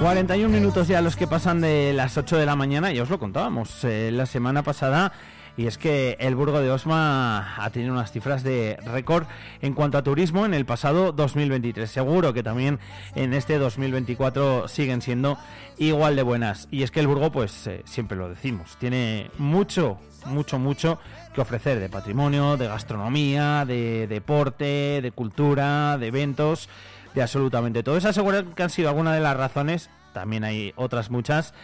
41 0.00 0.48
minutos 0.48 0.88
ya 0.88 1.02
los 1.02 1.14
que 1.14 1.26
pasan 1.26 1.60
de 1.60 1.92
las 1.92 2.16
8 2.16 2.38
de 2.38 2.46
la 2.46 2.56
mañana, 2.56 2.90
ya 2.90 3.02
os 3.02 3.10
lo 3.10 3.18
contábamos 3.18 3.84
eh, 3.84 4.10
la 4.10 4.24
semana 4.24 4.62
pasada. 4.62 5.12
Y 5.58 5.66
es 5.66 5.76
que 5.76 6.16
el 6.20 6.36
Burgo 6.36 6.60
de 6.60 6.70
Osma 6.70 7.62
ha 7.62 7.68
tenido 7.68 7.92
unas 7.92 8.10
cifras 8.10 8.42
de 8.42 8.78
récord 8.86 9.26
en 9.60 9.74
cuanto 9.74 9.98
a 9.98 10.02
turismo 10.02 10.46
en 10.46 10.54
el 10.54 10.64
pasado 10.64 11.12
2023. 11.12 11.90
Seguro 11.90 12.32
que 12.32 12.42
también 12.42 12.78
en 13.14 13.34
este 13.34 13.58
2024 13.58 14.68
siguen 14.68 15.02
siendo 15.02 15.36
igual 15.76 16.16
de 16.16 16.22
buenas. 16.22 16.66
Y 16.70 16.82
es 16.82 16.90
que 16.90 17.00
el 17.00 17.06
Burgo, 17.06 17.30
pues 17.30 17.66
eh, 17.66 17.82
siempre 17.84 18.16
lo 18.16 18.30
decimos, 18.30 18.78
tiene 18.78 19.30
mucho, 19.36 19.98
mucho, 20.24 20.58
mucho 20.58 20.98
que 21.34 21.42
ofrecer 21.42 21.78
de 21.78 21.90
patrimonio, 21.90 22.56
de 22.56 22.68
gastronomía, 22.68 23.66
de 23.66 24.06
deporte, 24.06 25.00
de 25.02 25.12
cultura, 25.12 25.98
de 25.98 26.06
eventos 26.06 26.70
de 27.14 27.22
absolutamente 27.22 27.82
todo. 27.82 27.96
Eso 27.96 28.08
aseguro 28.08 28.54
que 28.54 28.62
han 28.62 28.70
sido 28.70 28.88
algunas 28.88 29.14
de 29.14 29.20
las 29.20 29.36
razones, 29.36 29.90
también 30.12 30.44
hay 30.44 30.72
otras 30.76 31.10
muchas, 31.10 31.54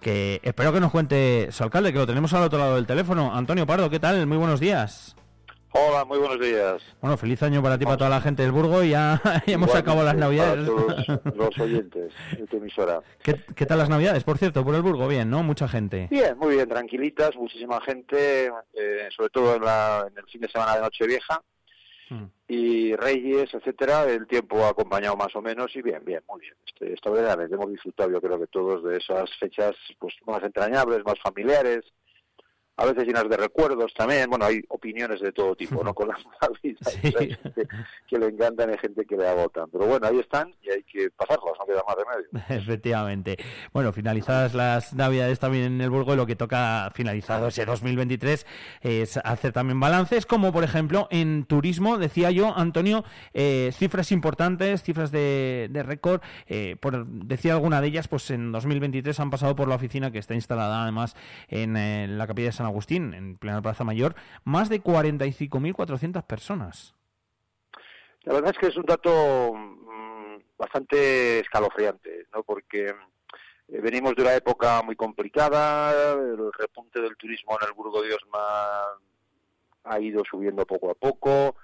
que 0.00 0.40
espero 0.42 0.72
que 0.72 0.80
nos 0.80 0.90
cuente 0.90 1.48
su 1.52 1.62
alcalde, 1.62 1.92
que 1.92 1.98
lo 1.98 2.06
tenemos 2.06 2.32
al 2.34 2.42
otro 2.42 2.58
lado 2.58 2.76
del 2.76 2.86
teléfono. 2.86 3.34
Antonio 3.34 3.66
Pardo, 3.66 3.88
¿qué 3.88 4.00
tal? 4.00 4.26
Muy 4.26 4.36
buenos 4.36 4.60
días. 4.60 5.16
Hola, 5.74 6.04
muy 6.04 6.18
buenos 6.18 6.38
días. 6.38 6.82
Bueno, 7.00 7.16
feliz 7.16 7.42
año 7.42 7.62
para 7.62 7.78
ti, 7.78 7.86
para 7.86 7.96
toda 7.96 8.10
la 8.10 8.20
gente 8.20 8.42
del 8.42 8.52
Burgo 8.52 8.82
y 8.82 8.90
ya, 8.90 9.22
hemos 9.46 9.74
acabado 9.74 10.04
las 10.04 10.16
navidades. 10.16 10.68
los, 10.68 11.58
oyentes 11.58 12.12
de 12.36 12.46
tu 12.46 12.58
emisora. 12.58 13.00
¿Qué, 13.22 13.66
tal 13.66 13.78
las 13.78 13.88
navidades, 13.88 14.22
por 14.22 14.36
cierto, 14.36 14.62
por 14.64 14.74
el 14.74 14.82
Burgo? 14.82 15.08
Bien, 15.08 15.30
¿no? 15.30 15.42
Mucha 15.42 15.68
gente. 15.68 16.08
Bien, 16.10 16.36
muy 16.36 16.56
bien, 16.56 16.68
tranquilitas, 16.68 17.34
muchísima 17.36 17.80
gente, 17.80 18.52
eh, 18.74 19.08
sobre 19.16 19.30
todo 19.30 19.54
en, 19.54 19.62
en 19.62 20.18
el 20.18 20.26
fin 20.30 20.42
de 20.42 20.48
semana 20.50 20.76
de 20.76 20.82
Nochevieja 20.82 21.40
Mm. 22.12 22.24
y 22.48 22.94
Reyes, 22.94 23.54
etcétera, 23.54 24.04
el 24.04 24.26
tiempo 24.26 24.58
ha 24.64 24.68
acompañado 24.68 25.16
más 25.16 25.34
o 25.34 25.40
menos 25.40 25.74
y 25.74 25.80
bien, 25.80 26.04
bien, 26.04 26.22
muy 26.28 26.40
bien. 26.40 26.54
Este, 26.66 26.92
esta 26.92 27.10
vez 27.10 27.50
hemos 27.50 27.70
disfrutado 27.70 28.10
yo 28.10 28.20
creo 28.20 28.38
que 28.38 28.46
todos 28.48 28.84
de 28.84 28.98
esas 28.98 29.30
fechas 29.38 29.72
pues 29.98 30.14
más 30.26 30.42
entrañables, 30.42 31.04
más 31.04 31.18
familiares, 31.22 31.80
a 32.76 32.86
veces 32.86 33.06
llenas 33.06 33.28
de 33.28 33.36
recuerdos 33.36 33.92
también. 33.94 34.28
Bueno, 34.30 34.46
hay 34.46 34.62
opiniones 34.68 35.20
de 35.20 35.32
todo 35.32 35.54
tipo, 35.54 35.82
¿no? 35.84 35.94
Con 36.02 36.08
la 36.08 36.16
vida. 36.62 36.78
Hay 37.18 37.34
gente 37.34 37.68
que 38.06 38.18
le 38.18 38.26
encantan 38.26 38.70
y 38.70 38.72
hay 38.72 38.78
gente 38.78 39.04
que 39.04 39.16
le 39.16 39.28
agotan. 39.28 39.68
Pero 39.70 39.86
bueno, 39.86 40.06
ahí 40.06 40.18
están 40.18 40.54
y 40.62 40.70
hay 40.70 40.82
que 40.82 41.10
pasarlos, 41.10 41.52
no 41.58 41.66
queda 41.66 41.82
más 41.86 41.96
remedio. 41.96 42.28
Efectivamente. 42.62 43.36
Bueno, 43.72 43.92
finalizadas 43.92 44.54
las 44.54 44.94
Navidades 44.94 45.38
también 45.38 45.64
en 45.64 45.80
el 45.80 45.90
Burgo, 45.90 46.16
lo 46.16 46.26
que 46.26 46.36
toca 46.36 46.90
finalizado 46.94 47.48
ese 47.48 47.64
2023 47.64 48.46
es 48.80 49.16
hacer 49.18 49.52
también 49.52 49.78
balances, 49.78 50.26
como 50.26 50.52
por 50.52 50.64
ejemplo 50.64 51.08
en 51.10 51.44
turismo, 51.44 51.98
decía 51.98 52.30
yo, 52.30 52.56
Antonio, 52.56 53.04
eh, 53.34 53.70
cifras 53.74 54.12
importantes, 54.12 54.82
cifras 54.82 55.10
de, 55.10 55.68
récord. 55.84 56.22
Eh, 56.46 56.76
por, 56.80 57.06
decía 57.06 57.52
alguna 57.52 57.80
de 57.80 57.88
ellas, 57.88 58.08
pues 58.08 58.30
en 58.30 58.52
2023 58.52 59.18
han 59.20 59.30
pasado 59.30 59.54
por 59.56 59.68
la 59.68 59.74
oficina 59.74 60.10
que 60.10 60.18
está 60.18 60.34
instalada 60.34 60.82
además 60.82 61.16
en, 61.48 61.76
en 61.76 62.18
la 62.18 62.26
capital 62.26 62.46
de 62.46 62.52
San 62.52 62.61
Agustín, 62.66 63.14
en 63.14 63.36
plena 63.36 63.62
Plaza 63.62 63.84
Mayor, 63.84 64.14
más 64.44 64.68
de 64.68 64.82
45.400 64.82 66.24
personas. 66.24 66.94
La 68.24 68.34
verdad 68.34 68.52
es 68.52 68.58
que 68.58 68.66
es 68.68 68.76
un 68.76 68.86
dato 68.86 69.52
mm, 69.54 70.36
bastante 70.56 71.40
escalofriante, 71.40 72.26
¿no? 72.32 72.42
Porque 72.42 72.88
eh, 72.88 73.80
venimos 73.80 74.14
de 74.14 74.22
una 74.22 74.34
época 74.34 74.82
muy 74.82 74.96
complicada, 74.96 76.12
el 76.12 76.52
repunte 76.52 77.00
del 77.00 77.16
turismo 77.16 77.58
en 77.60 77.68
el 77.68 77.74
Burgo 77.74 78.02
de 78.02 78.14
Osma 78.14 78.38
ha 79.84 80.00
ido 80.00 80.22
subiendo 80.28 80.64
poco 80.64 80.90
a 80.90 80.94
poco, 80.94 81.56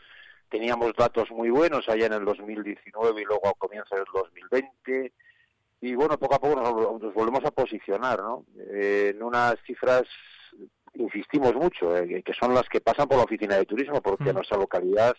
teníamos 0.49 0.93
datos 0.97 1.31
muy 1.31 1.51
buenos 1.51 1.89
allá 1.89 2.07
en 2.07 2.15
el 2.15 2.25
2019 2.25 3.23
y 3.23 3.25
luego 3.25 3.49
a 3.49 3.55
comienzos 3.55 3.99
del 3.99 4.07
2020 4.13 5.13
y 5.81 5.95
bueno, 5.95 6.19
poco 6.19 6.35
a 6.35 6.41
poco 6.41 6.61
nos, 6.61 7.15
volvemos 7.15 7.45
a 7.45 7.53
posicionar, 7.53 8.21
¿no? 8.21 8.45
Eh, 8.73 9.13
en 9.15 9.23
unas 9.23 9.57
cifras 9.65 10.03
insistimos 10.99 11.55
mucho, 11.55 11.97
eh, 11.97 12.23
que 12.23 12.35
son 12.35 12.55
las 12.55 12.69
que 12.69 12.81
pasan 12.81 13.09
por 13.09 13.19
la 13.19 13.25
oficina 13.25 13.57
de 13.57 13.65
turismo, 13.65 14.03
porque 14.03 14.33
mm. 14.33 14.35
nuestra 14.35 14.59
localidad, 14.59 15.17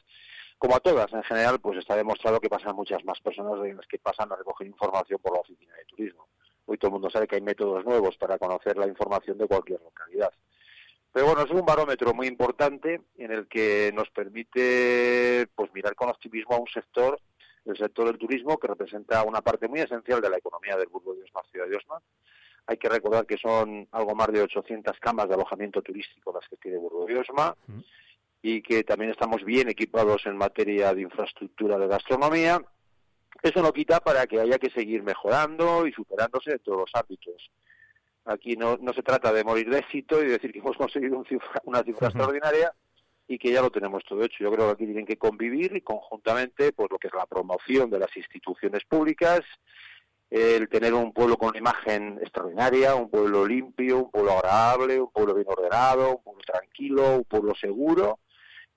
como 0.58 0.76
a 0.76 0.80
todas 0.80 1.12
en 1.14 1.24
general, 1.24 1.60
pues 1.60 1.80
está 1.80 1.96
demostrado 1.96 2.40
que 2.40 2.50
pasan 2.50 2.76
muchas 2.76 3.04
más 3.06 3.20
personas 3.22 3.62
de 3.62 3.74
las 3.74 3.88
que 3.88 3.98
pasan 3.98 4.32
a 4.32 4.36
recoger 4.36 4.68
información 4.68 5.20
por 5.22 5.34
la 5.34 5.40
oficina 5.40 5.74
de 5.76 5.86
turismo. 5.86 6.28
Hoy 6.66 6.78
todo 6.78 6.90
el 6.90 6.94
mundo 6.94 7.10
sabe 7.10 7.28
que 7.28 7.36
hay 7.36 7.42
métodos 7.42 7.84
nuevos 7.86 8.16
para 8.18 8.38
conocer 8.38 8.78
la 8.78 8.88
información 8.88 9.38
de 9.38 9.48
cualquier 9.48 9.82
localidad. 9.82 10.32
Pero 11.12 11.26
bueno, 11.26 11.42
es 11.42 11.50
un 11.50 11.66
barómetro 11.66 12.14
muy 12.14 12.28
importante 12.28 13.02
en 13.18 13.32
el 13.32 13.48
que 13.48 13.92
nos 13.96 14.10
permite 14.12 15.48
pues 15.56 15.74
mirar 15.74 15.96
con 15.96 16.10
optimismo 16.10 16.56
a 16.56 16.60
un 16.60 16.68
sector, 16.68 17.20
el 17.66 17.76
sector 17.78 18.06
del 18.06 18.20
turismo, 18.20 18.58
que 18.58 18.68
representa 18.68 19.24
una 19.24 19.42
parte 19.42 19.68
muy 19.68 19.80
esencial 19.80 20.22
de 20.22 20.30
la 20.30 20.38
economía 20.38 20.78
del 20.78 20.88
Burgo 20.88 21.16
de 21.16 21.24
Osma, 21.24 21.42
ciudad 21.52 21.68
de 21.68 21.78
Osma, 21.78 22.00
hay 22.70 22.78
que 22.78 22.88
recordar 22.88 23.26
que 23.26 23.38
son 23.38 23.88
algo 23.92 24.14
más 24.14 24.28
de 24.28 24.42
800 24.42 25.00
camas 25.00 25.28
de 25.28 25.34
alojamiento 25.34 25.82
turístico 25.82 26.32
las 26.32 26.48
que 26.48 26.56
tiene 26.58 26.78
Burgos 26.78 27.08
de 27.08 27.18
Osma 27.18 27.56
y 28.44 28.62
que 28.62 28.84
también 28.84 29.10
estamos 29.10 29.44
bien 29.44 29.70
equipados 29.70 30.28
en 30.28 30.38
materia 30.38 30.94
de 30.94 31.02
infraestructura 31.02 31.80
de 31.80 31.88
gastronomía. 31.88 32.62
Eso 33.42 33.64
no 33.64 33.74
quita 33.74 34.00
para 34.02 34.28
que 34.28 34.40
haya 34.40 34.60
que 34.60 34.70
seguir 34.70 35.02
mejorando 35.02 35.88
y 35.88 35.94
superándose 35.94 36.52
en 36.52 36.60
todos 36.60 36.82
los 36.82 36.92
ámbitos. 36.94 37.50
Aquí 38.26 38.56
no, 38.56 38.78
no 38.80 38.94
se 38.94 39.02
trata 39.02 39.34
de 39.34 39.44
morir 39.44 39.68
de 39.68 39.80
éxito 39.80 40.24
y 40.24 40.28
decir 40.28 40.52
que 40.52 40.60
hemos 40.60 40.78
conseguido 40.78 41.24
una 41.64 41.82
cifra 41.82 42.10
extraordinaria 42.10 42.72
y 43.28 43.40
que 43.40 43.52
ya 43.52 43.64
lo 43.64 43.72
tenemos 43.72 44.04
todo 44.04 44.24
hecho. 44.24 44.44
Yo 44.44 44.52
creo 44.52 44.68
que 44.68 44.74
aquí 44.74 44.86
tienen 44.86 45.08
que 45.08 45.18
convivir 45.18 45.76
y 45.76 45.82
conjuntamente 45.82 46.72
pues 46.72 46.92
lo 46.92 47.00
que 47.00 47.08
es 47.08 47.14
la 47.16 47.26
promoción 47.26 47.90
de 47.90 47.98
las 47.98 48.16
instituciones 48.16 48.86
públicas, 48.86 49.42
el 50.30 50.70
tener 50.70 50.94
un 50.94 51.12
pueblo 51.12 51.38
con 51.38 51.50
una 51.50 51.58
imagen 51.58 52.20
extraordinaria, 52.22 52.96
un 52.96 53.10
pueblo 53.10 53.46
limpio, 53.48 53.98
un 53.98 54.12
pueblo 54.12 54.34
agradable, 54.34 55.00
un 55.00 55.12
pueblo 55.12 55.34
bien 55.34 55.48
ordenado, 55.50 56.18
un 56.18 56.24
pueblo 56.24 56.42
tranquilo, 56.46 57.16
un 57.18 57.24
pueblo 57.24 57.56
seguro, 57.56 58.20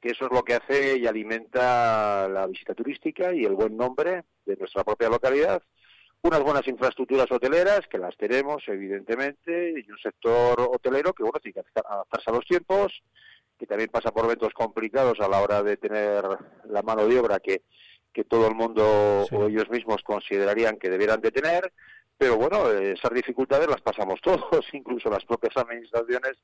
que 0.01 0.11
eso 0.11 0.27
es 0.27 0.33
lo 0.33 0.43
que 0.43 0.55
hace 0.55 0.99
y 0.99 1.07
alimenta 1.07 2.29
la 2.29 2.47
visita 2.47 2.75
turística 2.75 3.35
y 3.35 3.45
el 3.45 3.55
buen 3.55 3.77
nombre 3.77 4.25
de 4.47 4.57
nuestra 4.57 4.83
propia 4.83 5.11
localidad. 5.11 5.63
Unas 6.23 6.43
buenas 6.43 6.67
infraestructuras 6.69 7.31
hoteleras, 7.31 7.81
que 7.89 7.99
las 7.99 8.17
tenemos, 8.17 8.63
evidentemente, 8.69 9.75
y 9.77 9.91
un 9.91 9.99
sector 9.99 10.61
hotelero 10.61 11.13
que, 11.13 11.25
bueno, 11.25 11.41
tiene 11.41 11.55
que 11.55 11.81
adaptarse 11.85 12.31
a 12.31 12.35
los 12.35 12.47
tiempos, 12.47 13.03
que 13.59 13.67
también 13.67 13.91
pasa 13.91 14.13
por 14.13 14.25
eventos 14.25 14.53
complicados 14.55 15.21
a 15.21 15.29
la 15.29 15.41
hora 15.41 15.63
de 15.63 15.77
tener 15.77 16.25
la 16.69 16.83
mano 16.83 17.07
de 17.07 17.19
obra 17.19 17.41
que 17.41 17.63
que 18.13 18.25
todo 18.25 18.47
el 18.47 18.55
mundo 18.55 19.27
o 19.31 19.47
ellos 19.49 19.69
mismos 19.71 20.03
considerarían 20.03 20.77
que 20.77 20.91
debieran 20.91 21.21
de 21.21 21.31
tener, 21.31 21.73
pero 22.23 22.37
bueno, 22.37 22.71
esas 22.71 23.13
dificultades 23.13 23.67
las 23.69 23.81
pasamos 23.81 24.21
todos, 24.23 24.65
incluso 24.73 25.11
las 25.11 25.25
propias 25.25 25.57
administraciones, 25.57 26.35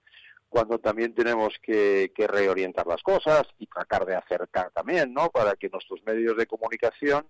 cuando 0.49 0.79
también 0.79 1.15
tenemos 1.15 1.55
que, 1.63 2.11
reorientar 2.17 2.87
las 2.87 3.03
cosas 3.03 3.43
y 3.59 3.67
tratar 3.67 4.05
de 4.07 4.17
acercar 4.17 4.71
también, 4.71 5.13
¿no? 5.13 5.31
Para 5.31 5.55
que 5.55 5.69
nuestros 5.69 6.03
medios 6.05 6.37
de 6.37 6.47
comunicación 6.47 7.27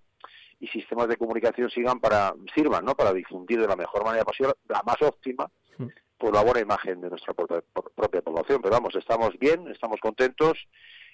y 0.61 0.69
sistemas 0.69 1.09
de 1.09 1.17
comunicación 1.17 1.69
sigan 1.71 2.01
para 2.01 2.35
sirvan, 2.55 2.85
¿no? 2.85 2.95
Para 2.95 3.13
difundir 3.13 3.61
de 3.61 3.69
la 3.69 3.77
mejor 3.77 4.05
manera 4.05 4.25
posible, 4.25 4.55
la 4.69 4.83
más 4.83 4.97
óptima, 5.03 5.51
por 6.17 6.35
la 6.35 6.43
buena 6.43 6.61
imagen 6.61 7.01
de 7.01 7.11
nuestra 7.11 7.35
propia 7.35 8.23
población. 8.23 8.63
Pero 8.63 8.75
vamos, 8.75 8.95
estamos 8.97 9.39
bien, 9.39 9.69
estamos 9.69 10.01
contentos 10.01 10.57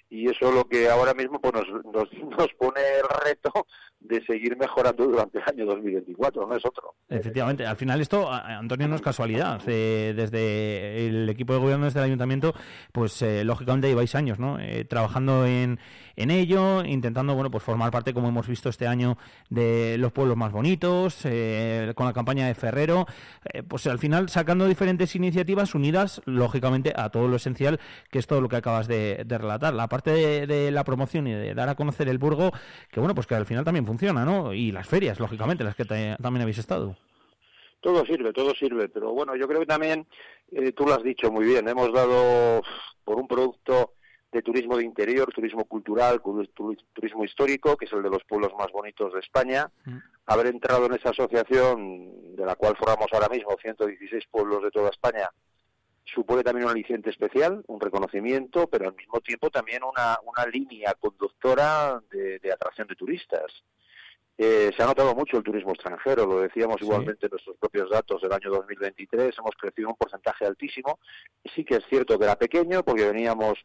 y 0.09 0.29
eso 0.29 0.49
es 0.49 0.55
lo 0.55 0.65
que 0.65 0.89
ahora 0.89 1.13
mismo 1.13 1.39
pues 1.39 1.53
nos, 1.53 1.67
nos, 1.85 2.11
nos, 2.37 2.53
pone 2.53 2.79
el 2.99 3.25
reto 3.25 3.51
de 3.99 4.23
seguir 4.25 4.55
mejorando 4.57 5.05
durante 5.05 5.39
el 5.39 5.43
año 5.47 5.65
2024, 5.65 6.47
no 6.47 6.55
es 6.55 6.65
otro. 6.65 6.95
Efectivamente, 7.09 7.65
al 7.65 7.75
final 7.75 8.01
esto, 8.01 8.31
Antonio, 8.31 8.87
no 8.87 8.95
es 8.95 9.01
casualidad. 9.01 9.61
Eh, 9.65 10.13
desde 10.15 11.07
el 11.07 11.29
equipo 11.29 11.53
de 11.53 11.59
gobierno, 11.59 11.85
desde 11.85 11.99
el 11.99 12.05
ayuntamiento, 12.05 12.53
pues 12.91 13.21
eh, 13.21 13.43
lógicamente 13.43 13.87
lleváis 13.87 14.13
años 14.15 14.37
¿no? 14.37 14.59
Eh, 14.59 14.85
trabajando 14.85 15.45
en, 15.45 15.79
en 16.15 16.31
ello, 16.31 16.83
intentando 16.83 17.33
bueno 17.33 17.49
pues 17.49 17.63
formar 17.63 17.91
parte, 17.91 18.13
como 18.13 18.29
hemos 18.29 18.47
visto 18.47 18.69
este 18.69 18.87
año, 18.87 19.17
de 19.49 19.97
los 19.97 20.11
pueblos 20.11 20.37
más 20.37 20.51
bonitos, 20.51 21.23
con 21.95 22.05
la 22.05 22.13
campaña 22.13 22.47
de 22.47 22.55
Ferrero, 22.55 23.05
pues 23.67 23.87
al 23.87 23.99
final 23.99 24.29
sacando 24.29 24.67
diferentes 24.67 25.15
iniciativas 25.15 25.75
unidas, 25.75 26.21
lógicamente, 26.25 26.93
a 26.95 27.09
todo 27.09 27.27
lo 27.27 27.35
esencial, 27.37 27.79
que 28.09 28.19
es 28.19 28.27
todo 28.27 28.41
lo 28.41 28.49
que 28.49 28.57
acabas 28.57 28.87
de, 28.87 29.25
relatar. 29.27 29.73
La 29.73 29.87
parte 29.95 30.45
de, 30.45 30.71
la 30.71 30.83
promoción 30.83 31.25
y 31.27 31.33
de 31.33 31.53
dar 31.53 31.69
a 31.69 31.75
conocer 31.75 32.09
el 32.09 32.17
Burgo, 32.17 32.51
que 32.91 32.99
bueno, 32.99 33.15
pues 33.15 33.27
que 33.27 33.35
al 33.35 33.45
final 33.45 33.63
también 33.63 33.85
funciona, 33.85 34.25
¿no? 34.25 34.53
Y 34.53 34.73
las 34.73 34.87
ferias, 34.87 35.21
lógicamente, 35.21 35.63
las 35.63 35.75
que 35.75 35.85
también 35.85 36.41
habéis 36.41 36.57
estado. 36.57 36.97
Todo 37.79 38.05
sirve, 38.05 38.33
todo 38.33 38.53
sirve, 38.55 38.89
pero 38.89 39.13
bueno, 39.13 39.37
yo 39.37 39.47
creo 39.47 39.61
que 39.61 39.65
también, 39.65 40.05
eh, 40.51 40.73
tú 40.73 40.85
lo 40.85 40.95
has 40.95 41.03
dicho 41.03 41.31
muy 41.31 41.45
bien, 41.45 41.69
hemos 41.69 41.93
dado 41.93 42.61
por 43.05 43.17
un 43.17 43.27
producto 43.27 43.93
de 44.33 44.41
turismo 44.41 44.75
de 44.75 44.83
interior, 44.83 45.31
turismo 45.33 45.63
cultural, 45.63 46.21
turismo 46.93 47.23
histórico, 47.23 47.77
que 47.77 47.85
es 47.85 47.93
el 47.93 48.03
de 48.03 48.09
los 48.09 48.23
pueblos 48.25 48.51
más 48.59 48.69
bonitos 48.73 49.13
de 49.13 49.21
España. 49.21 49.71
Mm. 49.85 49.97
Haber 50.25 50.47
entrado 50.47 50.87
en 50.87 50.95
esa 50.95 51.11
asociación, 51.11 52.35
de 52.35 52.45
la 52.45 52.55
cual 52.55 52.75
formamos 52.75 53.07
ahora 53.13 53.29
mismo 53.29 53.55
116 53.61 54.25
pueblos 54.29 54.61
de 54.61 54.71
toda 54.71 54.89
España, 54.89 55.29
supone 56.05 56.43
también 56.43 56.65
un 56.65 56.71
aliciente 56.71 57.09
especial, 57.09 57.63
un 57.67 57.81
reconocimiento, 57.81 58.67
pero 58.67 58.87
al 58.87 58.95
mismo 58.95 59.19
tiempo 59.21 59.49
también 59.49 59.83
una, 59.83 60.19
una 60.23 60.45
línea 60.45 60.93
conductora 60.99 62.01
de, 62.11 62.39
atracción 62.51 62.87
de 62.87 62.95
turistas. 62.95 63.63
Eh, 64.37 64.71
se 64.75 64.83
ha 64.83 64.85
notado 64.85 65.15
mucho 65.15 65.37
el 65.37 65.43
turismo 65.43 65.71
extranjero, 65.71 66.25
lo 66.25 66.41
decíamos 66.41 66.81
igualmente 66.81 67.25
en 67.25 67.31
nuestros 67.31 67.57
propios 67.57 67.89
datos 67.89 68.21
del 68.21 68.33
año 68.33 68.49
2023, 68.51 69.33
hemos 69.39 69.55
crecido 69.55 69.89
un 69.89 69.95
porcentaje 69.95 70.45
altísimo. 70.45 70.99
Sí 71.55 71.63
que 71.63 71.75
es 71.75 71.85
cierto 71.89 72.19
que 72.19 72.25
era 72.25 72.35
pequeño 72.35 72.83
porque 72.83 73.05
veníamos 73.05 73.57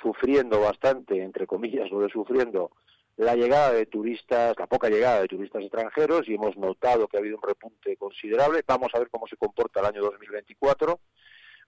sufriendo 0.00 0.60
bastante, 0.60 1.22
entre 1.22 1.46
comillas, 1.46 1.90
lo 1.90 2.00
de 2.00 2.08
sufriendo, 2.08 2.70
la 3.16 3.34
llegada 3.34 3.72
de 3.72 3.86
turistas, 3.86 4.54
la 4.58 4.66
poca 4.66 4.88
llegada 4.88 5.20
de 5.20 5.28
turistas 5.28 5.62
extranjeros 5.62 6.28
y 6.28 6.34
hemos 6.34 6.56
notado 6.56 7.08
que 7.08 7.16
ha 7.16 7.20
habido 7.20 7.36
un 7.36 7.42
repunte 7.42 7.96
considerable. 7.96 8.62
Vamos 8.66 8.88
a 8.94 8.98
ver 8.98 9.10
cómo 9.10 9.26
se 9.26 9.36
comporta 9.36 9.80
el 9.80 9.86
año 9.86 10.02
2024. 10.02 10.98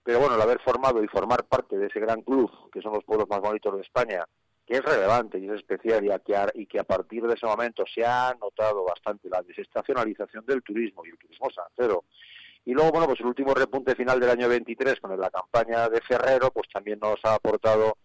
Pero 0.05 0.21
bueno, 0.21 0.35
el 0.35 0.43
haber 0.43 0.61
formado 0.61 1.03
y 1.03 1.09
formar 1.09 1.45
parte 1.45 1.79
de 1.79 1.87
ese 1.87 1.99
gran 1.99 2.21
club, 2.23 2.51
que 2.71 2.83
son 2.83 2.93
los 2.93 3.05
pueblos 3.05 3.27
más 3.29 3.41
bonitos 3.41 3.75
de 3.75 3.83
España, 3.83 4.25
que 4.67 4.75
es 4.75 4.83
relevante 4.83 5.39
y 5.39 5.47
es 5.47 5.55
especial 5.55 6.05
y, 6.05 6.11
a 6.11 6.19
que, 6.19 6.37
a, 6.37 6.47
y 6.55 6.67
que 6.67 6.79
a 6.79 6.85
partir 6.85 7.27
de 7.27 7.35
ese 7.35 7.47
momento 7.47 7.85
se 7.93 8.05
ha 8.05 8.35
notado 8.39 8.85
bastante 8.85 9.29
la 9.31 9.43
desestacionalización 9.43 10.45
del 10.47 10.63
turismo 10.63 11.05
y 11.05 11.11
el 11.11 11.19
turismo 11.19 11.47
extranjero. 11.47 12.05
Y 12.67 12.73
luego, 12.73 12.91
bueno, 12.93 13.07
pues 13.07 13.21
el 13.21 13.27
último 13.27 13.55
repunte 13.55 13.95
final 13.95 14.21
del 14.21 14.31
año 14.31 14.49
23 14.49 15.01
con 15.01 15.19
la 15.19 15.31
campaña 15.31 15.89
de 15.89 16.01
Ferrero, 16.01 16.51
pues 16.51 16.69
también 16.73 16.99
nos 16.99 17.19
ha 17.25 17.35
aportado, 17.35 17.99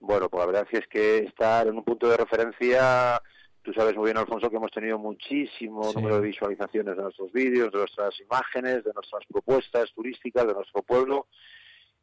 bueno, 0.00 0.28
pues 0.28 0.40
la 0.40 0.46
verdad 0.46 0.68
es 0.70 0.86
que 0.86 1.18
estar 1.18 1.66
en 1.66 1.76
un 1.76 1.84
punto 1.84 2.08
de 2.08 2.16
referencia, 2.16 3.20
tú 3.68 3.74
sabes 3.74 3.94
muy 3.96 4.06
bien, 4.06 4.16
Alfonso, 4.16 4.48
que 4.48 4.56
hemos 4.56 4.70
tenido 4.70 4.98
muchísimo 4.98 5.92
número 5.92 6.16
de 6.16 6.28
visualizaciones 6.28 6.96
de 6.96 7.02
nuestros 7.02 7.30
vídeos, 7.30 7.70
de 7.70 7.78
nuestras 7.80 8.18
imágenes, 8.18 8.82
de 8.82 8.94
nuestras 8.94 9.26
propuestas 9.26 9.92
turísticas, 9.92 10.46
de 10.46 10.54
nuestro 10.54 10.82
pueblo, 10.82 11.26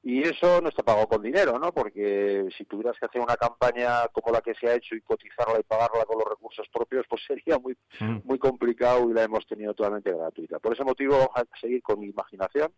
y 0.03 0.21
eso 0.21 0.62
no 0.62 0.69
está 0.69 0.83
pagado 0.83 1.07
con 1.07 1.23
dinero, 1.23 1.57
¿no? 1.57 1.73
Porque 1.73 2.47
si 2.56 2.65
tuvieras 2.65 3.00
que 3.00 3.07
hacer 3.07 3.19
una 3.19 3.35
campaña 3.35 4.07
como 4.09 4.31
la 4.31 4.41
que 4.41 4.53
se 4.53 4.67
ha 4.67 4.75
hecho 4.75 4.94
y 4.94 5.01
cotizarla 5.01 5.59
y 5.59 5.63
pagarla 5.63 6.06
con 6.06 6.19
los 6.19 6.29
recursos 6.29 6.67
propios, 6.71 7.07
pues 7.09 7.23
sería 7.27 7.57
muy 7.57 7.75
mm. 8.00 8.19
muy 8.25 8.38
complicado 8.38 9.09
y 9.09 9.13
la 9.13 9.23
hemos 9.23 9.47
tenido 9.47 9.73
totalmente 9.73 10.11
gratuita. 10.11 10.59
Por 10.59 10.73
ese 10.73 10.83
motivo 10.83 11.18
vamos 11.18 11.35
a 11.35 11.59
seguir 11.59 11.81
con 11.81 12.00
mi 12.00 12.09
imaginación. 12.09 12.71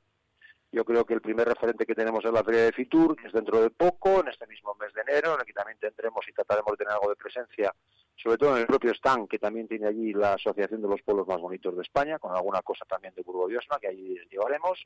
Yo 0.72 0.86
creo 0.86 1.06
que 1.06 1.13
el 1.13 1.22
primer 1.22 1.45
referente 1.45 1.86
que 1.86 1.95
tenemos 1.95 2.24
es 2.24 2.31
la 2.31 2.44
Feria 2.44 2.63
de 2.63 2.72
Fitur, 2.72 3.18
que 3.18 3.28
es 3.28 3.33
dentro 3.33 3.62
de 3.62 3.69
poco, 3.69 4.22
en 4.22 4.30
este 4.30 4.48
mismo 4.48 4.75
mes 4.75 4.94
de 4.94 5.01
enero, 5.01 5.33
en 5.33 5.42
el 5.42 5.45
que 5.45 5.54
también 5.54 5.78
tendremos 5.78 6.25
y 6.30 6.31
trataremos 6.31 6.72
de 6.72 6.78
tener 6.78 6.94
algo 6.94 7.10
de 7.10 7.16
presencia, 7.18 7.74
sobre 8.22 8.38
todo 8.38 8.56
en 8.56 8.62
el 8.62 8.68
propio 8.68 8.92
stand, 8.94 9.28
que 9.28 9.40
también 9.40 9.68
tiene 9.68 9.88
allí 9.88 10.14
la 10.14 10.34
Asociación 10.34 10.81
de 10.81 10.88
los 10.88 11.02
Pueblos 11.02 11.28
Más 11.28 11.40
Bonitos 11.40 11.75
de 11.75 11.84
España, 11.84 12.19
con 12.19 12.36
alguna 12.36 12.62
cosa 12.62 12.86
también 12.86 13.14
de 13.16 13.22
Burgo 13.22 13.48
Diosma, 13.48 13.80
que 13.80 13.88
allí 13.88 14.18
llevaremos 14.30 14.86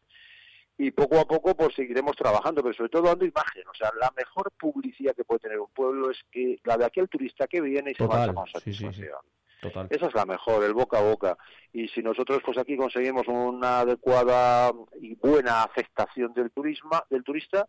y 0.77 0.91
poco 0.91 1.19
a 1.19 1.25
poco 1.25 1.55
pues 1.55 1.75
seguiremos 1.75 2.15
trabajando, 2.15 2.63
pero 2.63 2.73
sobre 2.73 2.89
todo 2.89 3.03
dando 3.03 3.25
imagen. 3.25 3.63
O 3.67 3.73
sea, 3.73 3.91
la 3.99 4.11
mejor 4.17 4.51
publicidad 4.51 5.15
que 5.15 5.23
puede 5.23 5.39
tener 5.39 5.59
un 5.59 5.69
pueblo 5.69 6.09
es 6.09 6.19
que 6.31 6.59
la 6.63 6.77
de 6.77 6.85
aquel 6.85 7.07
turista 7.07 7.47
que 7.47 7.61
viene 7.61 7.91
y 7.91 7.95
se 7.95 8.07
va 8.07 8.33
con 8.33 8.47
satisfacción. 8.47 9.19
Esa 9.91 10.07
es 10.07 10.15
la 10.15 10.25
mejor, 10.25 10.63
el 10.63 10.73
boca 10.73 10.97
a 10.97 11.03
boca. 11.03 11.37
Y 11.71 11.87
si 11.89 12.01
nosotros 12.01 12.41
pues 12.43 12.57
aquí 12.57 12.75
conseguimos 12.75 13.27
una 13.27 13.81
adecuada 13.81 14.71
y 14.99 15.13
buena 15.15 15.63
aceptación 15.63 16.33
del 16.33 16.49
turismo, 16.49 17.03
del 17.11 17.23
turista, 17.23 17.67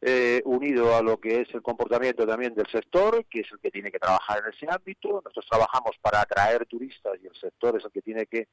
eh, 0.00 0.42
unido 0.44 0.96
a 0.96 1.02
lo 1.02 1.18
que 1.18 1.40
es 1.40 1.54
el 1.54 1.62
comportamiento 1.62 2.26
también 2.26 2.54
del 2.54 2.68
sector, 2.68 3.24
que 3.26 3.40
es 3.40 3.52
el 3.52 3.58
que 3.58 3.70
tiene 3.70 3.90
que 3.90 3.98
trabajar 3.98 4.42
en 4.44 4.52
ese 4.52 4.66
ámbito. 4.70 5.08
Nosotros 5.24 5.46
trabajamos 5.48 5.96
para 6.00 6.20
atraer 6.20 6.66
turistas 6.66 7.18
y 7.22 7.26
el 7.26 7.34
sector 7.34 7.76
es 7.76 7.84
el 7.84 7.90
que 7.90 8.02
tiene 8.02 8.26
que, 8.26 8.48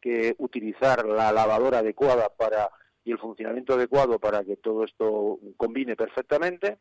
que 0.00 0.34
utilizar 0.38 1.04
la 1.06 1.32
lavadora 1.32 1.78
adecuada 1.78 2.28
para 2.28 2.70
y 3.04 3.10
el 3.10 3.18
funcionamiento 3.18 3.74
adecuado 3.74 4.18
para 4.18 4.44
que 4.44 4.56
todo 4.56 4.84
esto 4.84 5.38
combine 5.56 5.96
perfectamente, 5.96 6.78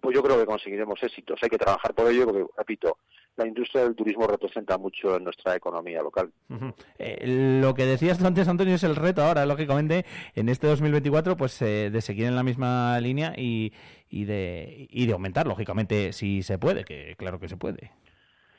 pues 0.00 0.14
yo 0.14 0.22
creo 0.22 0.38
que 0.38 0.46
conseguiremos 0.46 1.02
éxitos. 1.02 1.40
Hay 1.42 1.48
que 1.48 1.58
trabajar 1.58 1.94
por 1.94 2.10
ello 2.10 2.24
porque, 2.26 2.46
repito, 2.56 2.98
la 3.36 3.46
industria 3.46 3.84
del 3.84 3.94
turismo 3.94 4.26
representa 4.26 4.78
mucho 4.78 5.16
en 5.16 5.24
nuestra 5.24 5.56
economía 5.56 6.02
local. 6.02 6.32
Eh, 6.98 7.58
lo 7.60 7.74
que 7.74 7.84
decías 7.86 8.22
antes, 8.22 8.48
Antonio, 8.48 8.74
es 8.74 8.84
el 8.84 8.96
reto 8.96 9.22
ahora, 9.22 9.44
lógicamente, 9.46 10.04
en 10.34 10.48
este 10.48 10.66
2024, 10.66 11.36
pues 11.36 11.60
eh, 11.62 11.90
de 11.90 12.00
seguir 12.00 12.26
en 12.26 12.36
la 12.36 12.42
misma 12.42 12.98
línea 13.00 13.34
y, 13.36 13.72
y, 14.08 14.24
de, 14.24 14.86
y 14.90 15.06
de 15.06 15.12
aumentar, 15.12 15.46
lógicamente, 15.46 16.12
si 16.12 16.42
se 16.42 16.58
puede, 16.58 16.84
que 16.84 17.14
claro 17.16 17.40
que 17.40 17.48
se 17.48 17.56
puede. 17.56 17.92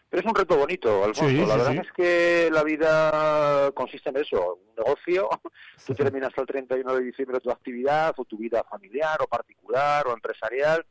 Pero 0.10 0.22
es 0.22 0.28
un 0.28 0.36
reto 0.36 0.58
bonito, 0.58 1.04
Alfonso. 1.04 1.46
la 1.48 1.58
verdad 1.58 1.76
es 1.76 1.92
que 1.92 2.50
la 2.52 2.64
vida 2.64 3.72
consiste 3.74 4.10
en 4.10 4.18
eso, 4.18 4.60
un 4.62 4.76
negocio. 4.76 5.30
Tú 5.86 5.94
terminas 5.94 6.32
el 6.38 6.46
31 6.46 6.96
de 6.96 7.04
diciembre 7.04 7.40
tu 7.40 7.50
actividad 7.50 8.14
o 8.18 8.26
tu 8.26 8.38
vida 8.38 8.64
familiar 8.70 9.22
o 9.22 9.28
particular 9.28 10.08
o 10.08 10.14
empresarial 10.14 10.86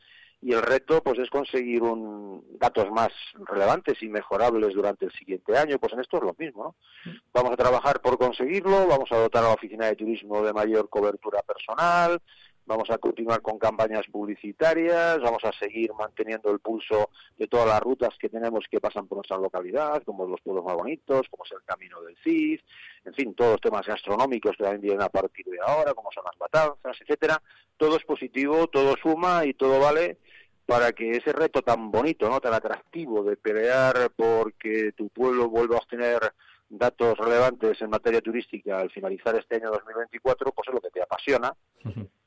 y 0.45 0.53
el 0.53 0.61
reto 0.61 1.03
pues 1.03 1.19
es 1.19 1.31
conseguir 1.31 1.83
un, 1.83 2.45
datos 2.59 2.91
más 2.91 3.09
relevantes 3.47 4.03
y 4.03 4.09
mejorables 4.11 4.75
durante 4.75 5.07
el 5.07 5.13
siguiente 5.13 5.57
año. 5.57 5.79
Pues 5.79 5.95
en 5.95 6.01
esto 6.01 6.19
es 6.19 6.23
lo 6.23 6.37
mismo. 6.39 6.77
¿no? 7.05 7.15
Vamos 7.33 7.53
a 7.53 7.57
trabajar 7.57 8.03
por 8.03 8.19
conseguirlo, 8.19 8.87
vamos 8.87 9.11
a 9.11 9.17
dotar 9.17 9.43
a 9.43 9.49
la 9.49 9.55
oficina 9.55 9.87
de 9.87 9.97
turismo 9.97 10.43
de 10.43 10.53
mayor 10.53 10.91
cobertura 10.91 11.41
personal, 11.41 12.21
Vamos 12.67 12.89
a 12.89 12.97
continuar 12.97 13.43
con 13.43 13.59
campañas 13.59 14.07
publicitarias, 14.11 15.21
vamos 15.21 15.45
a 15.45 15.53
seguir 15.53 15.93
manteniendo 15.93 16.51
el 16.51 16.61
pulso 16.61 17.11
de 17.37 17.47
todas 17.47 17.69
las 17.69 17.81
rutas 17.81 18.17
que 18.19 18.31
tenemos 18.31 18.65
que 18.71 18.81
pasan 18.81 19.07
por 19.07 19.19
nuestra 19.19 19.37
localidad, 19.37 20.03
como 20.03 20.25
los 20.27 20.41
pueblos 20.41 20.65
más 20.65 20.75
bonitos, 20.75 21.29
como 21.29 21.45
es 21.45 21.53
el 21.53 21.63
Camino 21.67 22.01
del 22.01 22.17
Cid, 22.25 22.61
en 23.05 23.13
fin, 23.13 23.35
todos 23.35 23.53
los 23.53 23.61
temas 23.61 23.87
gastronómicos 23.87 24.57
que 24.57 24.63
también 24.63 24.81
vienen 24.81 25.03
a 25.03 25.11
partir 25.11 25.45
de 25.45 25.59
ahora, 25.61 25.93
como 25.93 26.11
son 26.11 26.25
las 26.25 26.41
matanzas, 26.41 26.99
etcétera. 27.03 27.43
Todo 27.77 27.99
es 27.99 28.05
positivo, 28.05 28.67
todo 28.69 28.97
suma 28.97 29.45
y 29.45 29.53
todo 29.53 29.79
vale 29.79 30.17
para 30.67 30.93
que 30.93 31.11
ese 31.11 31.33
reto 31.33 31.63
tan 31.63 31.91
bonito, 31.91 32.29
no 32.29 32.41
tan 32.41 32.55
atractivo 32.55 33.23
de 33.23 33.37
pelear 33.37 34.11
porque 34.17 34.93
tu 34.97 35.09
pueblo 35.09 35.49
vuelva 35.49 35.77
a 35.77 35.81
obtener 35.81 36.21
datos 36.69 37.17
relevantes 37.19 37.81
en 37.83 37.91
materia 37.91 38.21
turística 38.21 38.79
al 38.79 38.91
finalizar 38.91 39.37
este 39.37 39.57
año 39.57 39.71
2024, 39.71 40.53
pues 40.53 40.69
es 40.69 40.75
lo 40.75 40.81
que 40.81 40.91
te 40.91 41.03
apasiona 41.03 41.55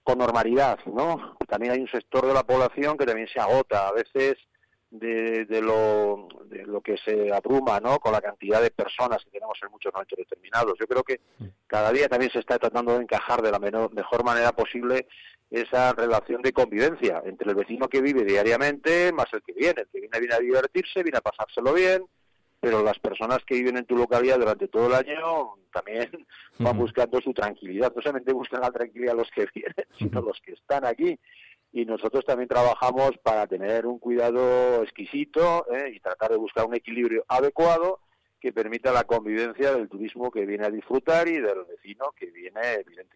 con 0.03 0.19
normalidad, 0.19 0.79
¿no? 0.85 1.37
También 1.47 1.73
hay 1.73 1.81
un 1.81 1.89
sector 1.89 2.25
de 2.25 2.33
la 2.33 2.43
población 2.43 2.97
que 2.97 3.05
también 3.05 3.27
se 3.27 3.39
agota 3.39 3.89
a 3.89 3.91
veces 3.91 4.37
de, 4.89 5.61
lo, 5.61 6.29
de 6.45 6.65
lo 6.65 6.81
que 6.81 6.97
se 6.97 7.33
abruma, 7.33 7.79
¿no? 7.79 7.99
Con 7.99 8.13
la 8.13 8.21
cantidad 8.21 8.61
de 8.61 8.71
personas 8.71 9.23
que 9.23 9.31
tenemos 9.31 9.59
en 9.61 9.71
muchos 9.71 9.91
momentos 9.93 10.17
determinados. 10.17 10.77
Yo 10.79 10.87
creo 10.87 11.03
que 11.03 11.19
cada 11.67 11.91
día 11.91 12.07
también 12.07 12.31
se 12.31 12.39
está 12.39 12.57
tratando 12.57 12.93
de 12.95 13.03
encajar 13.03 13.41
de 13.41 13.51
la 13.51 13.59
mejor 13.59 14.23
manera 14.23 14.53
posible 14.53 15.07
esa 15.49 15.93
relación 15.93 16.41
de 16.41 16.51
convivencia 16.51 17.21
entre 17.25 17.49
el 17.49 17.55
vecino 17.55 17.87
que 17.87 18.01
vive 18.01 18.23
diariamente 18.23 19.11
más 19.13 19.27
el 19.33 19.41
que 19.41 19.53
viene. 19.53 19.81
El 19.81 19.87
que 19.87 19.99
viene 20.01 20.19
viene 20.19 20.35
a 20.35 20.39
divertirse, 20.39 21.03
viene 21.03 21.19
a 21.19 21.21
pasárselo 21.21 21.73
bien, 21.73 22.03
pero 22.59 22.83
las 22.83 22.99
personas 22.99 23.39
que 23.45 23.55
viven 23.55 23.77
en 23.77 23.85
tu 23.85 23.95
localidad 23.95 24.39
durante 24.39 24.67
todo 24.67 24.87
el 24.87 24.93
año 24.93 25.53
también 25.71 26.09
van 26.59 26.77
buscando 26.77 27.21
su 27.21 27.33
tranquilidad. 27.33 27.93
No 27.95 28.01
solamente 28.01 28.33
buscan 28.33 28.61
la 28.61 28.71
tranquilidad 28.71 29.15
los 29.15 29.29
que 29.31 29.47
vienen, 29.53 29.85
sino 29.97 30.21
los 30.21 30.39
que 30.41 30.53
están 30.53 30.85
aquí. 30.85 31.17
Y 31.71 31.85
nosotros 31.85 32.25
también 32.25 32.47
trabajamos 32.47 33.11
para 33.21 33.45
tener 33.45 33.85
un 33.85 33.99
cuidado 33.99 34.83
exquisito 34.83 35.65
¿eh? 35.71 35.91
y 35.95 35.99
tratar 35.99 36.31
de 36.31 36.37
buscar 36.37 36.65
un 36.65 36.75
equilibrio 36.75 37.25
adecuado 37.27 37.99
que 38.39 38.53
permita 38.53 38.91
la 38.91 39.03
convivencia 39.03 39.73
del 39.73 39.89
turismo 39.89 40.29
que 40.31 40.45
viene 40.45 40.65
a 40.65 40.69
disfrutar 40.69 41.27
y 41.27 41.39
del 41.39 41.63
vecino 41.69 42.05
que 42.15 42.27
viene, 42.27 42.59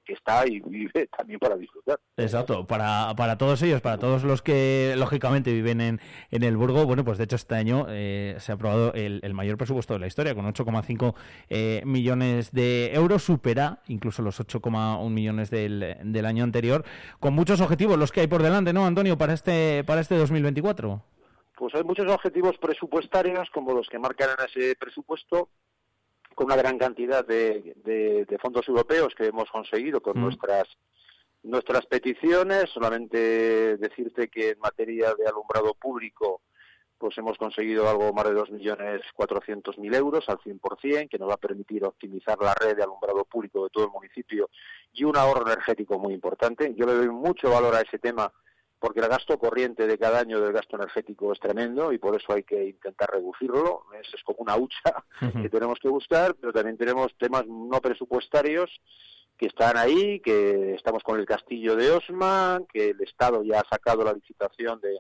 que 0.04 0.14
está 0.14 0.48
y 0.48 0.60
vive 0.60 1.08
también 1.18 1.40
para 1.40 1.56
disfrutar. 1.56 2.00
Exacto, 2.18 2.66
para, 2.66 3.14
para 3.16 3.38
todos 3.38 3.62
ellos, 3.62 3.82
para 3.82 3.98
todos 3.98 4.24
los 4.24 4.42
que 4.42 4.96
lógicamente 4.98 5.54
viven 5.54 5.82
en, 5.82 6.00
en 6.32 6.44
el 6.44 6.58
Burgo, 6.58 6.86
bueno, 6.86 7.06
pues 7.06 7.18
de 7.18 7.26
hecho 7.26 7.36
este 7.36 7.56
año 7.56 7.86
eh, 7.90 8.36
se 8.40 8.52
ha 8.52 8.56
aprobado 8.56 8.94
el, 8.94 9.22
mayor 9.34 9.58
presupuesto 9.58 9.94
de 9.94 10.00
la 10.00 10.08
historia, 10.08 10.36
con 10.36 10.46
8,5 10.46 11.16
eh, 11.50 11.82
millones 11.86 12.52
de 12.52 12.94
euros, 12.94 13.24
supera 13.24 13.80
incluso 13.88 14.22
los 14.22 14.40
8,1 14.40 15.10
millones 15.10 15.50
del, 15.50 15.98
del 16.04 16.26
año 16.26 16.44
anterior, 16.44 16.84
con 17.20 17.34
muchos 17.34 17.62
objetivos 17.62 17.98
los 17.98 18.12
que 18.12 18.22
hay 18.22 18.28
por 18.28 18.44
delante, 18.44 18.74
¿no, 18.74 18.86
Antonio, 18.86 19.18
para 19.18 19.34
este, 19.34 19.84
para 19.86 20.02
este 20.02 20.16
2024? 20.16 21.04
Pues 21.62 21.76
hay 21.76 21.84
muchos 21.84 22.12
objetivos 22.12 22.58
presupuestarios 22.58 23.48
como 23.52 23.72
los 23.72 23.88
que 23.88 24.00
marcan 24.00 24.32
en 24.32 24.46
ese 24.48 24.76
presupuesto 24.76 25.50
con 26.34 26.48
una 26.48 26.56
gran 26.56 26.80
cantidad 26.80 27.24
de, 27.24 28.26
fondos 28.42 28.68
europeos 28.68 29.14
que 29.14 29.28
hemos 29.28 29.48
conseguido 29.52 30.02
con 30.02 30.18
mm. 30.18 30.24
nuestras 30.24 30.68
nuestras 31.44 31.86
peticiones. 31.86 32.68
Solamente 32.72 33.78
decirte 33.78 34.28
que 34.28 34.50
en 34.50 34.60
materia 34.60 35.14
de 35.14 35.28
alumbrado 35.28 35.76
público 35.76 36.42
pues 36.98 37.16
hemos 37.20 37.38
conseguido 37.38 37.88
algo 37.88 38.12
más 38.12 38.26
de 38.26 38.34
2.400.000 38.34 39.96
euros 39.96 40.28
al 40.30 40.40
100%, 40.40 41.10
que 41.10 41.20
nos 41.20 41.30
va 41.30 41.36
a 41.36 41.38
permitir 41.38 41.86
optimizar 41.86 42.40
la 42.42 42.56
red 42.56 42.76
de 42.76 42.82
alumbrado 42.82 43.24
público 43.26 43.66
de 43.66 43.70
todo 43.70 43.86
el 43.86 43.92
municipio 43.92 44.50
y 44.94 45.04
un 45.04 45.16
ahorro 45.16 45.46
energético 45.46 46.00
muy 46.00 46.16
importante. 46.16 46.74
Yo 46.74 46.88
le 46.88 46.96
doy 46.96 47.10
mucho 47.10 47.52
valor 47.52 47.76
a 47.76 47.82
ese 47.82 48.00
tema 48.00 48.34
porque 48.82 49.00
el 49.00 49.08
gasto 49.08 49.38
corriente 49.38 49.86
de 49.86 50.00
cada 50.00 50.20
año 50.20 50.42
del 50.42 50.54
gasto 50.54 50.76
energético 50.76 51.32
es 51.32 51.40
tremendo 51.40 51.94
y 51.94 52.00
por 52.00 52.20
eso 52.20 52.34
hay 52.34 52.42
que 52.42 52.66
intentar 52.66 53.12
reducirlo. 53.12 53.86
Es, 54.02 54.24
como 54.24 54.40
una 54.40 54.58
hucha 54.58 55.06
que 55.40 55.50
tenemos 55.50 55.78
que 55.80 55.88
buscar, 55.88 56.34
pero 56.34 56.52
también 56.52 56.78
tenemos 56.78 57.16
temas 57.20 57.46
no 57.46 57.80
presupuestarios 57.80 58.82
que 59.38 59.46
están 59.46 59.78
ahí, 59.78 60.20
que 60.20 60.74
estamos 60.74 61.04
con 61.04 61.20
el 61.20 61.28
castillo 61.28 61.76
de 61.76 61.92
Osma, 61.92 62.60
que 62.74 62.90
el 62.90 63.02
Estado 63.02 63.44
ya 63.44 63.60
ha 63.60 63.70
sacado 63.70 64.04
la 64.04 64.14
licitación 64.14 64.82
de, 64.82 64.98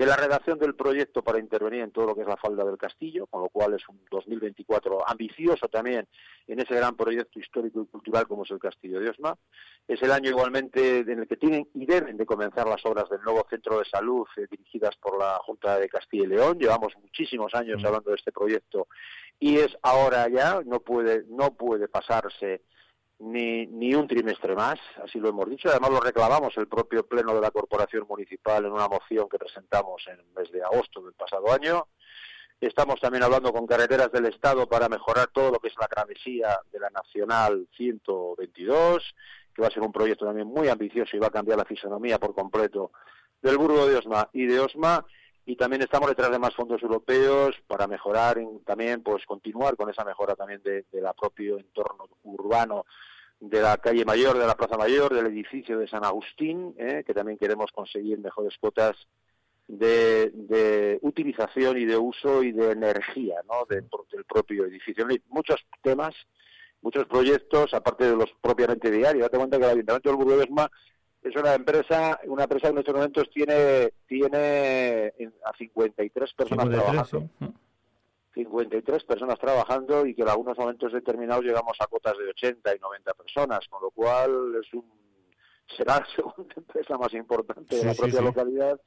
de 0.00 0.06
la 0.06 0.16
redacción 0.16 0.58
del 0.58 0.74
proyecto 0.74 1.22
para 1.22 1.38
intervenir 1.38 1.82
en 1.82 1.90
todo 1.90 2.06
lo 2.06 2.14
que 2.14 2.22
es 2.22 2.26
la 2.26 2.38
falda 2.38 2.64
del 2.64 2.78
castillo, 2.78 3.26
con 3.26 3.42
lo 3.42 3.50
cual 3.50 3.74
es 3.74 3.86
un 3.86 4.00
2024 4.10 5.06
ambicioso 5.06 5.68
también 5.68 6.08
en 6.46 6.58
ese 6.58 6.74
gran 6.74 6.96
proyecto 6.96 7.38
histórico 7.38 7.82
y 7.82 7.86
cultural 7.86 8.26
como 8.26 8.44
es 8.44 8.50
el 8.50 8.58
Castillo 8.58 8.98
de 8.98 9.10
Osma. 9.10 9.36
Es 9.86 10.00
el 10.00 10.10
año 10.10 10.30
igualmente 10.30 11.00
en 11.00 11.18
el 11.18 11.28
que 11.28 11.36
tienen 11.36 11.68
y 11.74 11.84
deben 11.84 12.16
de 12.16 12.24
comenzar 12.24 12.66
las 12.66 12.82
obras 12.86 13.10
del 13.10 13.20
nuevo 13.20 13.46
centro 13.50 13.78
de 13.78 13.84
salud 13.84 14.26
eh, 14.38 14.46
dirigidas 14.50 14.96
por 14.96 15.18
la 15.18 15.38
Junta 15.44 15.78
de 15.78 15.90
Castilla 15.90 16.24
y 16.24 16.28
León. 16.28 16.58
Llevamos 16.58 16.94
muchísimos 17.02 17.54
años 17.54 17.82
mm. 17.82 17.86
hablando 17.86 18.08
de 18.08 18.16
este 18.16 18.32
proyecto 18.32 18.88
y 19.38 19.58
es 19.58 19.76
ahora 19.82 20.30
ya, 20.30 20.62
no 20.64 20.80
puede, 20.80 21.24
no 21.28 21.52
puede 21.52 21.88
pasarse 21.88 22.62
ni, 23.20 23.66
ni 23.66 23.94
un 23.94 24.08
trimestre 24.08 24.54
más, 24.54 24.78
así 25.04 25.18
lo 25.18 25.28
hemos 25.28 25.48
dicho. 25.48 25.68
Además 25.68 25.90
lo 25.90 26.00
reclamamos 26.00 26.56
el 26.56 26.66
propio 26.66 27.06
Pleno 27.06 27.34
de 27.34 27.40
la 27.40 27.50
Corporación 27.50 28.06
Municipal 28.08 28.64
en 28.64 28.72
una 28.72 28.88
moción 28.88 29.28
que 29.28 29.38
presentamos 29.38 30.02
en 30.06 30.18
el 30.20 30.26
mes 30.34 30.50
de 30.50 30.62
agosto 30.62 31.02
del 31.02 31.12
pasado 31.12 31.52
año. 31.52 31.86
Estamos 32.60 33.00
también 33.00 33.22
hablando 33.22 33.52
con 33.52 33.66
carreteras 33.66 34.10
del 34.12 34.26
Estado 34.26 34.66
para 34.66 34.88
mejorar 34.88 35.28
todo 35.28 35.50
lo 35.50 35.58
que 35.58 35.68
es 35.68 35.74
la 35.80 35.86
travesía 35.86 36.58
de 36.72 36.78
la 36.78 36.90
Nacional 36.90 37.66
122, 37.76 39.14
que 39.54 39.62
va 39.62 39.68
a 39.68 39.70
ser 39.70 39.82
un 39.82 39.92
proyecto 39.92 40.26
también 40.26 40.46
muy 40.46 40.68
ambicioso 40.68 41.16
y 41.16 41.20
va 41.20 41.28
a 41.28 41.30
cambiar 41.30 41.58
la 41.58 41.64
fisonomía 41.64 42.18
por 42.18 42.34
completo 42.34 42.92
del 43.40 43.56
Burgo 43.56 43.86
de 43.86 43.96
Osma 43.96 44.28
y 44.32 44.46
de 44.46 44.60
Osma. 44.60 45.04
Y 45.46 45.56
también 45.56 45.82
estamos 45.82 46.08
detrás 46.08 46.30
de 46.30 46.38
más 46.38 46.54
fondos 46.54 46.82
europeos 46.82 47.56
para 47.66 47.86
mejorar, 47.86 48.38
también 48.64 49.02
pues 49.02 49.24
continuar 49.24 49.76
con 49.76 49.88
esa 49.88 50.04
mejora 50.04 50.34
también 50.34 50.62
de, 50.62 50.84
de 50.92 51.10
propio 51.18 51.58
entorno 51.58 52.08
urbano 52.24 52.84
de 53.40 53.60
la 53.62 53.78
calle 53.78 54.04
Mayor, 54.04 54.38
de 54.38 54.46
la 54.46 54.54
Plaza 54.54 54.76
Mayor, 54.76 55.14
del 55.14 55.26
edificio 55.26 55.78
de 55.78 55.88
San 55.88 56.04
Agustín, 56.04 56.74
¿eh? 56.78 57.02
que 57.06 57.14
también 57.14 57.38
queremos 57.38 57.72
conseguir 57.72 58.18
mejores 58.18 58.56
cuotas 58.58 58.96
de, 59.66 60.98
utilización 61.02 61.78
y 61.78 61.86
de 61.86 61.96
uso 61.96 62.42
y 62.42 62.52
de 62.52 62.72
energía 62.72 63.36
¿no? 63.48 63.64
del 63.68 63.86
propio 64.24 64.66
edificio. 64.66 65.06
Hay 65.08 65.22
muchos 65.28 65.64
temas, 65.82 66.14
muchos 66.82 67.06
proyectos, 67.06 67.72
aparte 67.72 68.04
de 68.04 68.16
los 68.16 68.30
propiamente 68.40 68.90
diarios. 68.90 69.22
Date 69.22 69.38
cuenta 69.38 69.58
que 69.58 69.64
el 69.64 69.70
Ayuntamiento 69.70 70.10
del 70.10 70.16
Burgo 70.16 70.42
es 71.22 71.36
una 71.36 71.54
empresa, 71.54 72.20
una 72.26 72.44
empresa 72.44 72.68
que 72.68 72.72
en 72.72 72.78
estos 72.78 72.94
momentos 72.94 73.30
tiene, 73.30 73.92
tiene 74.06 75.12
a 75.44 75.56
53 75.56 76.34
personas 76.34 76.68
trabajando. 76.68 77.30
53 78.60 79.04
personas 79.04 79.38
trabajando 79.38 80.06
y 80.06 80.14
que 80.14 80.22
en 80.22 80.28
algunos 80.28 80.58
momentos 80.58 80.92
determinados 80.92 81.44
llegamos 81.44 81.76
a 81.80 81.86
cotas 81.86 82.16
de 82.18 82.28
80 82.28 82.76
y 82.76 82.78
90 82.78 83.14
personas, 83.14 83.66
con 83.68 83.82
lo 83.82 83.90
cual 83.90 84.54
es 84.62 84.72
un 84.74 84.84
será 85.76 86.00
la 86.00 86.06
segunda 86.14 86.54
empresa 86.56 86.98
más 86.98 87.12
importante 87.14 87.76
de 87.76 87.84
la 87.84 87.94
propia 87.94 88.20
localidad 88.20 88.80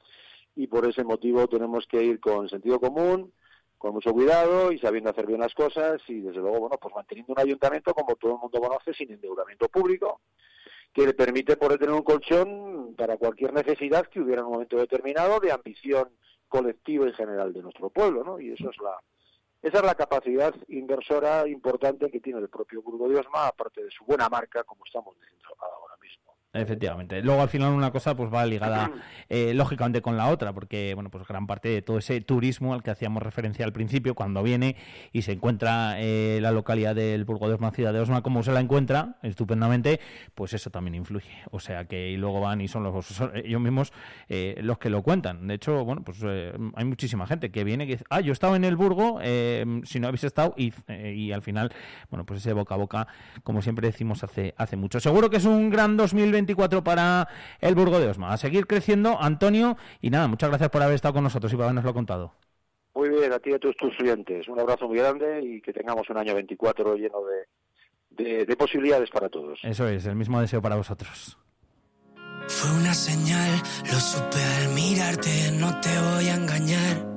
y 0.56 0.66
por 0.66 0.86
ese 0.86 1.02
motivo 1.02 1.48
tenemos 1.48 1.86
que 1.86 2.02
ir 2.02 2.20
con 2.20 2.48
sentido 2.48 2.78
común, 2.78 3.32
con 3.78 3.94
mucho 3.94 4.12
cuidado 4.12 4.70
y 4.70 4.78
sabiendo 4.78 5.10
hacer 5.10 5.26
bien 5.26 5.40
las 5.40 5.54
cosas 5.54 6.00
y 6.08 6.20
desde 6.20 6.40
luego, 6.40 6.60
bueno, 6.60 6.78
pues 6.80 6.94
manteniendo 6.94 7.32
un 7.32 7.40
ayuntamiento 7.40 7.92
como 7.94 8.14
todo 8.16 8.34
el 8.34 8.38
mundo 8.38 8.60
conoce, 8.60 8.94
sin 8.94 9.10
endeudamiento 9.10 9.68
público, 9.68 10.20
que 10.92 11.06
le 11.06 11.14
permite 11.14 11.56
poder 11.56 11.78
tener 11.78 11.94
un 11.94 12.02
colchón 12.02 12.94
para 12.96 13.16
cualquier 13.16 13.52
necesidad 13.52 14.06
que 14.06 14.20
hubiera 14.20 14.42
en 14.42 14.46
un 14.46 14.52
momento 14.52 14.76
determinado 14.76 15.40
de 15.40 15.50
ambición 15.50 16.10
colectiva 16.48 17.08
y 17.08 17.12
general 17.14 17.52
de 17.52 17.62
nuestro 17.62 17.90
pueblo, 17.90 18.22
¿no? 18.22 18.38
Y 18.38 18.52
eso 18.52 18.70
es 18.70 18.76
la 18.78 18.96
esa 19.64 19.78
es 19.78 19.84
la 19.84 19.94
capacidad 19.94 20.54
inversora 20.68 21.48
importante 21.48 22.10
que 22.10 22.20
tiene 22.20 22.38
el 22.38 22.50
propio 22.50 22.82
Burgo 22.82 23.08
de 23.08 23.18
Osma, 23.18 23.46
aparte 23.46 23.82
de 23.82 23.90
su 23.90 24.04
buena 24.04 24.28
marca, 24.28 24.62
como 24.62 24.84
estamos 24.84 25.16
diciendo. 25.18 25.43
Efectivamente. 26.54 27.20
Luego 27.20 27.42
al 27.42 27.48
final 27.48 27.72
una 27.72 27.90
cosa 27.90 28.14
pues 28.14 28.32
va 28.32 28.46
ligada 28.46 28.92
eh, 29.28 29.52
lógicamente 29.54 30.00
con 30.00 30.16
la 30.16 30.28
otra, 30.28 30.52
porque 30.52 30.94
bueno 30.94 31.10
pues 31.10 31.26
gran 31.26 31.48
parte 31.48 31.68
de 31.68 31.82
todo 31.82 31.98
ese 31.98 32.20
turismo 32.20 32.74
al 32.74 32.84
que 32.84 32.92
hacíamos 32.92 33.24
referencia 33.24 33.64
al 33.64 33.72
principio, 33.72 34.14
cuando 34.14 34.40
viene 34.44 34.76
y 35.12 35.22
se 35.22 35.32
encuentra 35.32 35.96
eh, 35.98 36.38
la 36.40 36.52
localidad 36.52 36.94
del 36.94 37.24
Burgo 37.24 37.48
de 37.48 37.54
Osma, 37.54 37.72
ciudad 37.72 37.92
de 37.92 37.98
Osma, 37.98 38.22
como 38.22 38.44
se 38.44 38.52
la 38.52 38.60
encuentra 38.60 39.16
estupendamente, 39.22 39.98
pues 40.36 40.52
eso 40.52 40.70
también 40.70 40.94
influye. 40.94 41.28
O 41.50 41.58
sea 41.58 41.86
que 41.86 42.10
y 42.10 42.16
luego 42.16 42.40
van 42.40 42.60
y 42.60 42.68
son 42.68 42.84
los 42.84 43.20
ellos 43.34 43.60
mismos 43.60 43.92
eh, 44.28 44.56
los 44.62 44.78
que 44.78 44.90
lo 44.90 45.02
cuentan. 45.02 45.48
De 45.48 45.54
hecho, 45.54 45.84
bueno 45.84 46.04
pues 46.04 46.22
hay 46.22 46.84
muchísima 46.84 47.26
gente 47.26 47.50
que 47.50 47.64
viene 47.64 47.84
que 47.86 47.94
dice, 47.94 48.04
ah 48.10 48.20
yo 48.20 48.30
he 48.30 48.32
estado 48.32 48.54
en 48.54 48.62
el 48.62 48.76
Burgo, 48.76 49.18
si 49.84 49.98
no 49.98 50.06
habéis 50.06 50.22
estado 50.22 50.54
y, 50.56 50.72
y 50.88 51.32
al 51.32 51.42
final 51.42 51.72
bueno 52.10 52.24
pues 52.24 52.38
ese 52.38 52.52
boca 52.52 52.76
a 52.76 52.78
boca, 52.78 53.08
como 53.42 53.60
siempre 53.60 53.88
decimos 53.88 54.22
hace 54.22 54.54
hace 54.56 54.76
mucho. 54.76 55.00
Seguro 55.00 55.30
que 55.30 55.38
es 55.38 55.46
un 55.46 55.68
gran 55.68 55.96
2020 55.96 56.43
para 56.84 57.28
el 57.60 57.74
Burgo 57.74 58.00
de 58.00 58.08
Osma. 58.08 58.32
A 58.32 58.36
seguir 58.36 58.66
creciendo, 58.66 59.20
Antonio, 59.20 59.76
y 60.00 60.10
nada, 60.10 60.28
muchas 60.28 60.48
gracias 60.48 60.70
por 60.70 60.82
haber 60.82 60.94
estado 60.94 61.14
con 61.14 61.24
nosotros 61.24 61.52
y 61.52 61.56
por 61.56 61.64
habernoslo 61.64 61.94
contado. 61.94 62.32
Muy 62.94 63.08
bien, 63.08 63.32
a 63.32 63.38
ti 63.38 63.50
y 63.50 63.54
a 63.54 63.58
todos 63.58 63.76
tus 63.76 63.92
estudiantes. 63.92 64.48
Un 64.48 64.60
abrazo 64.60 64.86
muy 64.86 64.98
grande 64.98 65.42
y 65.42 65.60
que 65.60 65.72
tengamos 65.72 66.08
un 66.10 66.16
año 66.16 66.34
24 66.34 66.96
lleno 66.96 67.18
de, 68.16 68.46
de 68.46 68.56
posibilidades 68.56 69.10
para 69.10 69.28
todos. 69.28 69.58
Eso 69.62 69.88
es, 69.88 70.06
el 70.06 70.14
mismo 70.14 70.40
deseo 70.40 70.62
para 70.62 70.76
vosotros. 70.76 71.36
Fue 72.46 72.70
una 72.72 72.94
señal, 72.94 73.62
lo 73.90 73.98
supe 73.98 74.42
al 74.58 74.74
mirarte, 74.74 75.50
no 75.52 75.80
te 75.80 75.88
voy 75.88 76.28
a 76.28 76.34
engañar. 76.34 77.14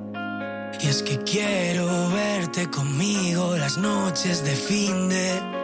Y 0.80 0.86
es 0.86 1.02
que 1.02 1.18
quiero 1.18 1.86
verte 2.10 2.70
conmigo 2.70 3.56
las 3.56 3.78
noches 3.78 4.44
de 4.44 4.52
fin 4.52 5.08
de 5.08 5.57